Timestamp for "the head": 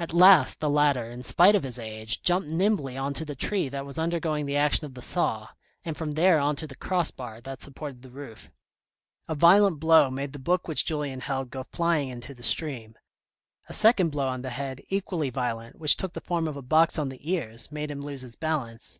14.42-14.82